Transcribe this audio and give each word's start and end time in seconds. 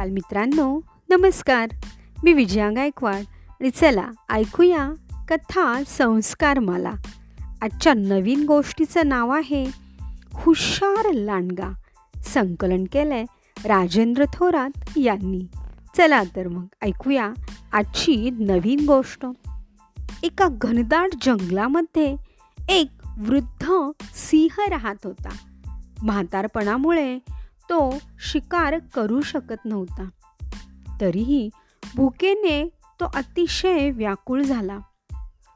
बालमित्रांनो 0.00 0.80
नमस्कार. 1.08 1.68
मी 2.24 2.32
विजया 2.32 2.70
गायकवाड. 2.70 3.20
आणि 3.50 3.70
चला 3.70 4.10
ऐकूया 4.30 4.90
कथा 5.28 5.82
संस्कार 5.86 6.58
मला 6.58 6.92
आजच्या 7.62 7.94
नवीन 7.94 8.44
गोष्टीचं 8.46 9.08
नाव 9.08 9.30
आहे 9.30 9.70
हुशार 10.34 11.12
लांडगा. 11.12 11.68
संकलन 12.24 12.84
केलंय 12.84 13.24
राजेंद्र 13.64 14.24
थोरात 14.34 14.98
यांनी. 14.98 15.40
चला 15.96 16.22
तर 16.36 16.48
मग 16.48 16.66
ऐकूया 16.82 17.30
आजची 17.72 18.30
नवीन 18.30 18.86
गोष्ट. 18.86 19.26
एका 20.22 20.48
घनदाट 20.50 21.08
जंगलामध्ये 21.22 22.16
एक 22.68 22.90
वृद्ध 23.18 23.72
सिंह 24.14 24.68
राहत 24.68 24.96
होता. 25.04 25.36
म्हातारपणामुळे 26.02 27.18
तो 27.70 27.94
शिकार 28.32 28.78
करू 28.94 29.20
शकत 29.20 29.64
नव्हता. 29.64 30.08
तरीही 31.00 31.50
भुकेने 31.96 32.68
तो 33.00 33.04
अतिशय 33.14 33.90
व्याकुळ 33.90 34.42
झाला. 34.42 34.78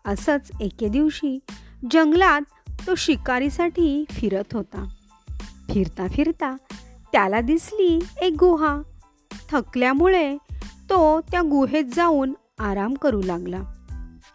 असंच 0.04 0.50
एके 0.60 0.88
दिवशी 0.88 1.38
जंगलात 1.90 2.40
तो 2.86 2.94
शिकारीसाठी 2.94 4.04
फिरत 4.10 4.54
होता. 4.54 4.88
फिरता 5.70 6.08
फिरता 6.08 6.56
त्याला 7.12 7.40
दिसली 7.40 8.00
एक 8.20 8.36
गुहा. 8.38 8.82
थकल्यामुळे 9.50 10.36
तो 10.90 11.20
त्या 11.20 11.40
गुहेत 11.40 11.84
जाऊन 11.84 12.32
आराम 12.58 12.94
करू 12.94 13.22
लागला. 13.22 13.62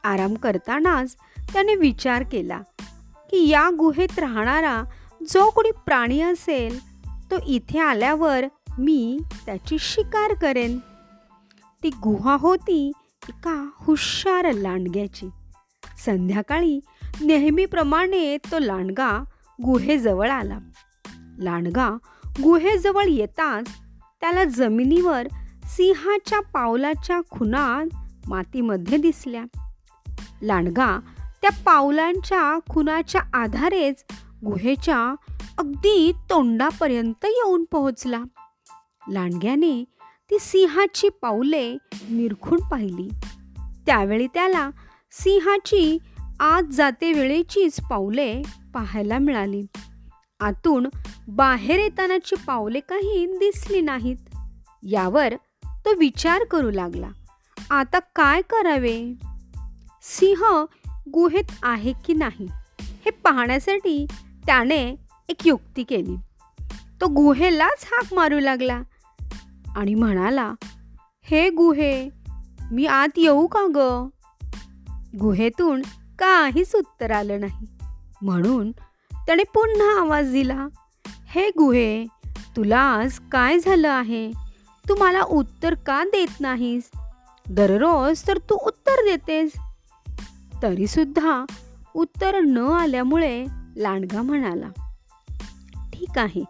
आराम 0.03 0.33
करतानाच 0.33 1.15
त्याने 1.53 1.75
विचार 1.75 2.23
केला 2.23 2.61
की 3.31 3.49
या 3.49 3.69
गुहेत 3.77 4.19
राहणारा 4.19 4.83
जो 5.29 5.49
कोणी 5.49 5.71
प्राणी 5.71 6.21
असेल 6.21 6.88
तो 7.31 7.35
इथे 7.45 7.79
आल्यावर 7.79 8.45
मी 8.77 9.19
त्याची 9.45 9.77
शिकार 9.79 10.33
करेन. 10.33 10.79
ती 11.83 11.89
गुहा 11.89 12.37
होती 12.39 12.91
एका 13.29 13.69
हुशार 13.75 14.51
लांडग्याची. 14.51 15.29
संध्याकाळी 16.05 16.79
नेहमीप्रमाणे 17.21 18.37
तो 18.37 18.59
लांडगा 18.59 19.23
गुहेजवळ 19.63 20.29
आला. 20.29 20.59
लांडगा 21.39 21.89
गुहेजवळ 22.43 23.03
येताच 23.07 23.69
त्याला 24.21 24.43
जमिनीवर 24.43 25.27
सिंहाच्या 25.63 26.39
पावलाच्या 26.39 27.21
खुना 27.31 27.83
मातीमध्ये 28.27 28.97
दिसल्या. 28.97 29.43
लांडगा 30.41 30.99
त्या 31.41 31.51
पावलांच्या 31.65 32.59
खुनाच्या 32.69 33.21
आधारेच 33.33 34.05
गुहेच्या 34.45 35.15
अगदी 35.59 36.11
तोंडापर्यंत 36.29 37.25
येऊन 37.25 37.65
पोहोचला. 37.71 38.23
लांडग्याने 39.07 39.83
ती 40.29 40.37
सिंहाची 40.39 41.09
पाऊले 41.09 41.77
निरखून 42.09 42.59
पाहिली. 42.59 43.09
त्यावेळी 43.85 44.27
त्याला 44.27 44.69
सिंहाची 45.11 45.97
आत 46.39 46.63
जाते 46.63 47.13
वेळेचीच 47.13 47.79
पावले 47.81 48.41
पाहायला 48.73 49.17
मिळाली. 49.17 49.61
आतून 50.39 50.87
बाहेर 51.27 51.79
येतानाची 51.79 52.35
पावले 52.47 52.79
काही 52.79 53.25
दिसली 53.25 53.81
नाहीत. 53.81 54.17
यावर 54.83 55.33
तो 55.85 55.95
विचार 55.95 56.43
करू 56.43 56.71
लागला. 56.71 57.09
आता 57.69 57.99
काय 57.99 58.41
करावे? 58.41 59.13
सिंह 60.01 60.65
गुहेत 61.13 61.51
आहे 61.63 61.93
की 62.05 62.13
नाही 62.13 62.47
हे 62.81 63.09
पाहण्यासाठी 63.09 64.05
त्याने 64.45 65.08
एक 65.29 65.47
युक्ती 65.47 65.83
केली. 65.83 66.15
तो 67.01 67.07
गुहेलाच 67.07 67.87
हाक 67.91 68.13
मारू 68.13 68.39
लागला 68.39 68.81
आणि 69.75 69.95
म्हणाला 69.95 70.53
हे 71.21 71.49
गुहे 71.49 72.09
मी 72.71 72.85
आत 72.85 73.07
येऊ 73.17 73.47
का 73.47 73.59
ग? 73.75 74.09
गुहेतून 75.19 75.81
काहीच 76.19 76.75
उत्तर 76.75 77.11
आलं 77.11 77.39
नाही. 77.39 77.67
म्हणून 78.21 78.71
त्याने 79.25 79.43
पुन्हा 79.43 80.01
आवाज 80.01 80.31
दिला 80.31 80.67
हे 81.27 81.49
गुहे 81.49 82.05
तुला 82.55 82.79
आज 82.79 83.19
काय 83.31 83.59
झालं 83.59 83.89
आहे? 83.89 84.31
तू 84.89 84.95
मला 84.99 85.21
उत्तर 85.21 85.73
का 85.73 86.03
देत 86.03 86.41
नाहीस? 86.41 86.89
दररोज 87.49 88.27
तर 88.27 88.37
तू 88.37 88.55
उत्तर 88.55 88.95
देतेस. 89.05 89.51
तरीसुद्धा 90.63 91.45
उत्तर 91.93 92.39
न 92.39 92.57
आल्यामुळे 92.57 93.45
लांडगा 93.77 94.21
म्हणाला 94.21 94.67
ठीक 96.09 96.17
आहे 96.17 96.43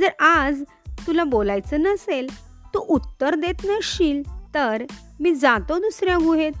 जर 0.00 0.24
आज 0.24 0.62
तुला 1.06 1.24
बोलायचं 1.24 1.80
नसेल 1.80 2.28
तू 2.74 2.78
उत्तर 2.78 3.34
देत 3.34 3.64
नसशील 3.64 4.22
तर 4.54 4.84
मी 5.20 5.34
जातो 5.34 5.78
दुसऱ्या 5.78 6.16
गुहेत. 6.16 6.52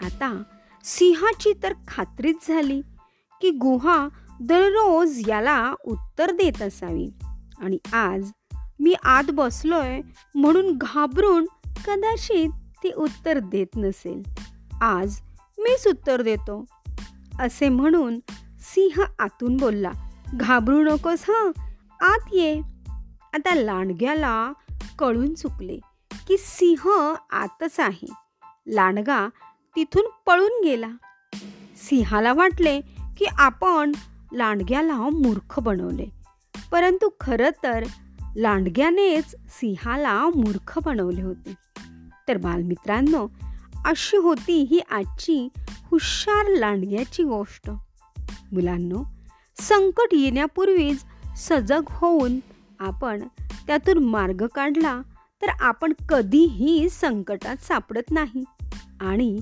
आता 0.00 0.42
सिंहाची 0.84 1.52
तर 1.62 1.72
खात्रीच 1.88 2.48
झाली 2.48 2.80
की 3.40 3.50
गुहा 3.50 4.08
दररोज 4.40 5.22
याला 5.28 5.74
उत्तर 5.84 6.30
देत 6.30 6.62
असावी. 6.62 7.08
आणि 7.58 7.78
आज 7.92 8.30
मी 8.80 8.94
आत 9.02 9.30
बसलोय 9.32 10.00
म्हणून 10.34 10.76
घाबरून 10.76 11.44
कदाचित 11.86 12.50
ती 12.82 12.92
उत्तर 12.92 13.38
देत 13.38 13.76
नसेल. 13.76 14.22
आज 14.82 15.20
मीच 15.58 15.86
उत्तर 15.86 16.22
देतो 16.22 16.64
असे 17.40 17.68
म्हणून 17.68 18.20
सिंह 18.60 19.04
आतून 19.18 19.56
बोलला 19.56 19.90
घाबरू 20.34 20.82
नकोस 20.82 21.18
हां. 21.22 21.52
आत 22.00 22.28
ये. 22.32 22.60
आता 23.34 23.54
लांडग्याला 23.54 24.52
कळून 24.98 25.34
चुकले 25.34 25.78
की 26.28 26.36
सिंह 26.38 27.14
आतच 27.30 27.80
आहे. 27.80 28.12
लांडगा 28.66 29.28
तिथून 29.76 30.02
पळून 30.26 30.64
गेला. 30.64 30.88
सिंहाला 31.76 32.32
वाटले 32.32 32.80
की 33.18 33.24
आपण 33.24 33.92
लांडग्याला 34.32 34.98
मूर्ख 34.98 35.58
बनवले. 35.58 36.06
परंतु 36.72 37.08
खरं 37.20 37.50
तर 37.62 37.84
लांडग्यानेच 38.36 39.34
सिंहाला 39.48 40.24
मूर्ख 40.24 40.78
बनवले 40.84 41.22
होते. 41.22 41.54
तर 42.28 42.36
बालमित्रांनो 42.36 43.28
अशी 43.84 44.16
होती 44.16 44.62
ही 44.62 44.78
आजची 44.78 45.48
हुशार 45.58 46.46
लांडग्याची 46.46 47.22
गोष्ट. 47.22 47.70
मुलांनो 48.52 49.17
संकट 49.60 50.08
येण्यापूर्वीच 50.12 51.04
सजग 51.36 51.82
होऊन 51.88 52.40
आपण 52.78 53.22
त्यातून 53.66 54.04
मार्ग 54.04 54.46
काढला 54.46 55.00
तर 55.42 55.46
आपण 55.60 55.92
कधीही 56.08 56.88
संकटात 56.88 57.56
सापडत 57.56 58.10
नाही. 58.10 58.44
आणि 59.00 59.38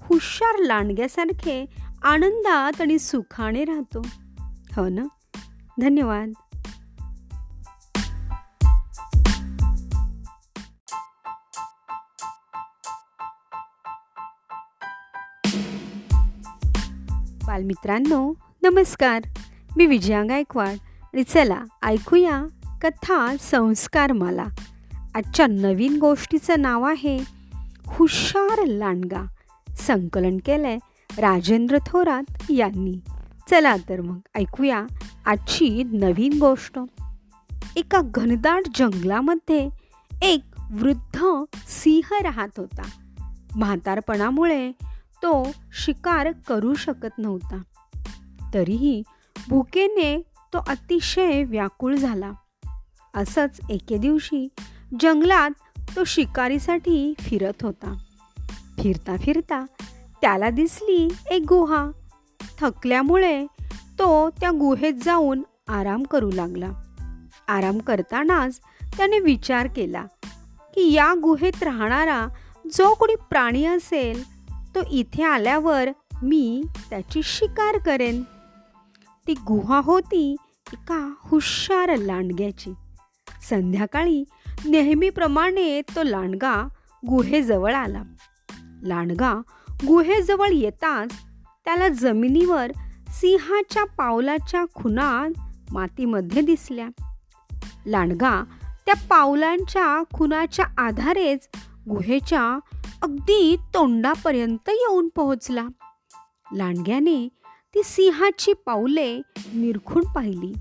हुशार 0.00 0.58
लांडग्यासारखे 0.58 1.66
आनंदात 2.02 2.80
आणि 2.80 2.98
सुखाने 2.98 3.64
राहतो. 3.64 4.06
हो 4.76 4.88
ना? 4.88 5.02
धन्यवाद. 5.80 6.32
बालमित्रांनो 17.46 18.34
नमस्कार. 18.62 19.37
मी 19.76 19.86
विजया 19.86 20.24
गायकवाड. 20.24 20.76
आणि 21.02 21.22
चला 21.22 21.62
ऐकूया 21.82 22.46
कथा 22.82 23.36
संस्कार 23.40 24.12
मला. 24.12 24.46
आजच्या 25.14 25.46
नवीन 25.46 25.98
गोष्टीचं 25.98 26.60
नाव 26.60 26.82
आहे 26.82 27.18
हुशार 27.86 28.64
लांडगा. 28.66 29.26
संकलन 29.78 30.38
केलंय 30.46 30.76
राजेंद्र 31.18 31.78
थोरात 31.86 32.50
यांनी. 32.50 33.00
चला 33.50 33.76
तर 33.76 34.00
मग 34.00 34.18
ऐकूया 34.34 34.84
आजची 35.26 35.82
नवीन 35.82 36.32
गोष्ट. 36.40 36.78
एका 37.76 38.00
घनदाट 38.04 38.62
जंगलामध्ये 38.74 39.68
एक 40.22 40.42
वृद्ध 40.70 41.44
सिंह 41.68 42.22
राहत 42.22 42.48
होता. 42.56 42.82
म्हातारपणामुळे 43.56 44.72
तो 45.22 45.50
शिकार 45.72 46.28
करू 46.48 46.74
शकत 46.74 47.18
नव्हता. 47.18 47.62
तरीही 48.54 49.02
भुकेने 49.48 50.22
तो 50.52 50.58
अतिशय 50.68 51.44
व्याकुळ 51.44 51.94
झाला. 51.94 52.32
असंच 53.14 53.60
एके 53.70 53.96
दिवशी 53.96 54.48
जंगलात 55.00 55.50
तो 55.96 56.04
शिकारीसाठी 56.04 57.14
फिरत 57.18 57.62
होता. 57.62 57.96
फिरता 58.82 59.16
फिरता 59.16 59.64
त्याला 60.20 60.50
दिसली 60.50 61.08
एक 61.30 61.42
गुहा. 61.48 61.90
थकल्यामुळे 62.58 63.46
तो 63.98 64.30
त्या 64.30 64.50
गुहेत 64.50 64.92
जाऊन 65.02 65.42
आराम 65.68 66.02
करू 66.02 66.30
लागला. 66.34 66.70
आराम 67.48 67.78
करतानाच 67.78 68.60
त्याने 68.96 69.18
विचार 69.18 69.66
केला 69.76 70.04
की 70.74 70.92
या 70.92 71.14
गुहेत 71.22 71.62
राहणारा 71.62 72.26
जो 72.74 72.94
कोणी 72.94 73.14
प्राणी 73.14 73.64
असेल 73.64 74.22
तो 74.74 74.80
इथे 74.90 75.22
आल्यावर 75.22 75.88
मी 76.22 76.62
त्याची 76.90 77.20
शिकार 77.24 77.78
करेन. 77.78 78.22
ती 79.28 79.34
गुहा 79.34 79.80
होती 79.84 80.36
एका 80.72 81.14
हुशार 81.18 81.96
लांडग्याची 81.96 82.72
संध्याकाळी 83.48 84.24
नेहमीप्रमाणे 84.64 85.82
तो 85.82 86.02
लांडगा 86.02 86.68
गुहेजवळ 87.08 87.74
आला. 87.74 88.02
लांडगा 88.82 89.34
गुहेजवळ 89.86 90.48
येताच 90.52 91.12
त्याला 91.64 91.88
जमिनीवर 91.88 92.72
सिंहाच्या 93.08 93.84
पावलाच्या 93.84 94.64
खुणा 94.74 95.28
मातीमध्ये 95.72 96.42
दिसल्या. 96.42 96.88
लांडगा 97.86 98.44
त्या 98.86 98.94
पावलांच्या 99.10 100.02
खुनाच्या 100.14 100.64
आधारेच 100.78 101.48
गुहेच्या 101.88 102.58
अगदी 103.02 103.56
तोंडापर्यंत 103.74 104.68
येऊन 104.68 105.08
पोहोचला. 105.08 105.66
लांडग्याने 106.52 107.28
ती 107.74 107.82
सिंहाची 107.84 108.52
पाऊले 108.52 109.22
निरखून 109.54 110.04
पाहिली. 110.04 110.52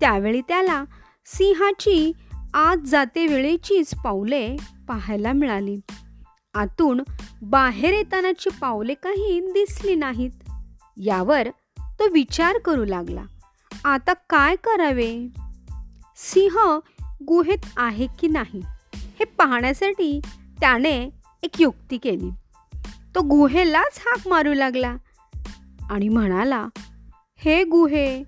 त्यावेळी 0.00 0.40
त्याला 0.40 0.84
सिंहाची 1.26 2.12
आत 2.54 2.76
जाते 2.76 3.26
वेळेचीच 3.26 3.94
पावले 3.94 4.56
पाहायला 4.88 5.32
मिळाली. 5.32 5.80
आतून 6.54 7.02
बाहेर 7.42 7.94
येतानाची 7.94 8.50
पावले 8.60 8.94
काही 8.94 9.40
दिसली 9.40 9.94
नाहीत. 9.94 10.30
यावर 10.96 11.48
तो 11.78 12.08
विचार 12.08 12.58
करू 12.58 12.84
लागला 12.84 13.22
आता 13.84 14.12
काय 14.12 14.56
करावे? 14.56 15.28
सिंह 16.16 16.78
गुहेत 17.26 17.66
आहे 17.76 18.06
की 18.18 18.28
नाही? 18.28 18.62
हे 18.94 19.24
पाहण्यासाठी 19.24 20.20
त्याने 20.60 21.10
एक 21.42 21.60
युक्ती 21.60 21.98
केली. 21.98 22.30
तो 23.14 23.22
गुहेलाच 23.22 24.02
हाक 24.06 24.28
मारू 24.28 24.54
लागला. 24.54 24.96
आणि 25.88 26.08
म्हणाला 26.08 26.68
हे 27.36 27.64
गुहे 27.64 28.22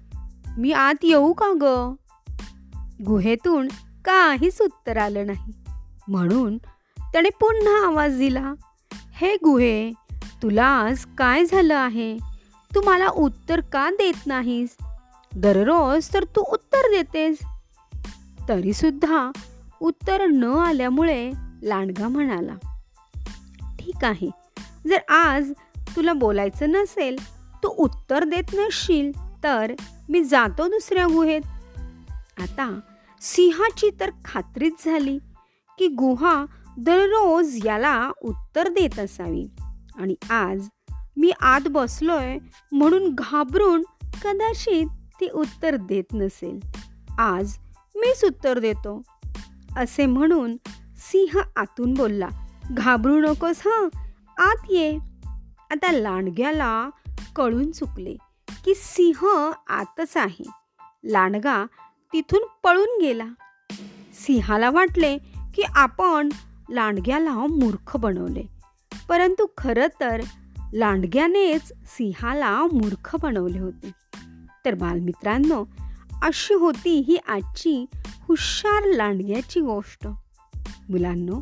मी 0.59 0.73
आत 0.73 0.95
येऊ 1.03 1.33
का 1.33 1.47
ग? 1.61 1.95
गुहेतून 3.07 3.69
काहीच 4.05 4.63
उत्तर 4.63 4.97
आलं 4.97 5.27
नाही. 5.27 5.53
म्हणून 6.09 6.59
त्याने 7.13 7.29
पुन्हा 7.29 7.87
आवाज 7.87 8.19
दिला 8.19 8.53
हे 8.93 9.35
गुहे 9.35 9.93
तुला 10.43 10.65
आज 10.65 11.05
काय 11.19 11.45
झालं 11.45 11.77
आहे? 11.77 12.19
तू 12.75 12.81
मला 12.87 13.09
उत्तर 13.09 13.61
का 13.61 13.91
देत 13.91 14.27
नाहीस? 14.27 14.77
दररोज 15.37 16.09
तर 16.15 16.25
तू 16.25 16.41
उत्तर 16.41 16.79
देतेस. 16.79 17.39
तरीसुद्धा 18.49 19.31
उत्तर 19.81 20.27
न 20.27 20.45
आल्यामुळे 20.45 21.33
लांडगा 21.63 22.09
म्हणाला 22.09 22.55
ठीक 23.79 24.05
आहे 24.05 24.31
जर 24.87 25.13
आज 25.13 25.53
तुला 25.97 26.13
बोलायचं 26.13 26.71
नसेल 26.71 27.40
तू 27.63 27.69
उत्तर 27.69 28.25
देत 28.25 28.55
नसशील 28.55 29.13
तर 29.43 29.73
मी 30.09 30.25
जातो 30.25 30.69
दुसऱ्या 30.69 31.07
गुहेत. 31.07 31.41
आता 32.41 32.81
सिंहाची 33.21 33.91
तर 34.01 34.11
खात्रीच 34.25 34.73
झाली 34.85 35.19
की 35.79 35.87
गुहा 35.87 36.45
दररोज 36.79 37.67
याला 37.67 38.13
उत्तर 38.23 38.69
देत 38.69 38.99
असावी. 38.99 39.51
आणि 39.97 40.15
आज 40.31 40.69
मी 41.17 41.31
आत 41.41 41.61
बसलोय 41.71 42.39
म्हणून 42.73 43.15
घाबरून 43.15 43.83
कदाचित 44.03 44.87
ती 45.21 45.29
उत्तर 45.29 45.77
देत 45.77 46.15
नसेल. 46.15 46.61
आज 47.19 47.57
मीच 47.95 48.25
उत्तर 48.25 48.59
देतो 48.59 49.03
असे 49.77 50.07
म्हणून 50.07 50.57
सिंह 50.97 51.41
आतून 51.57 51.95
बोलला 51.95 52.29
घाबरू 52.71 53.21
नकोस 53.21 53.57
हां 53.59 53.89
आत 54.39 54.71
ये. 54.71 54.99
आता 55.71 55.93
लांडग्याला 55.93 56.91
कळून 57.41 57.71
चुकले 57.71 58.15
की 58.65 58.75
सिंह 58.77 59.51
आतच 59.69 60.17
आहे. 60.17 60.51
लांडगा 61.05 61.67
तिथून 62.13 62.41
पळून 62.63 62.99
गेला. 63.01 63.27
सिंहाला 64.15 64.71
वाटले 64.71 65.19
की 65.55 65.63
आपण 65.63 66.29
लांडग्याला 66.71 67.35
मूर्ख 67.35 67.97
बनवले. 67.97 68.43
परंतु 69.09 69.47
खरं 69.59 69.87
तर 70.01 70.21
लांडग्यानेच 70.73 71.73
सिंहाला 71.87 72.63
मूर्ख 72.63 73.17
बनवले 73.23 73.59
होते. 73.59 73.91
तर 74.65 74.75
बालमित्रांनो 74.75 75.65
अशी 76.23 76.55
होती 76.55 76.99
ही 76.99 77.17
आजची 77.17 77.85
हुशार 78.29 78.83
लांडग्याची 78.85 79.61
गोष्ट. 79.61 80.07
मुलांनो 80.89 81.41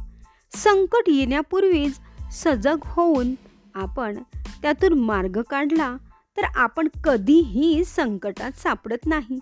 संकट 0.52 1.02
येण्यापूर्वीच 1.06 2.00
सजग 2.32 2.78
होऊन 2.84 3.34
आपण 3.74 4.18
त्यातून 4.62 4.92
मार्ग 4.92 5.42
काढला 5.42 5.96
तर 6.36 6.42
आपण 6.54 6.88
कधीही 7.04 7.84
संकटात 7.84 8.52
सापडत 8.52 9.06
नाही. 9.06 9.38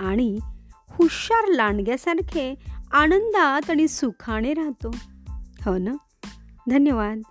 आणि 0.00 0.38
हुशार 0.90 1.48
लांडग्यासारखे 1.48 2.54
आनंदात 2.92 3.70
आणि 3.70 3.88
सुखाने 3.88 4.54
राहतो. 4.54 4.90
हो 5.66 5.78
ना? 5.78 5.92
धन्यवाद. 6.70 7.22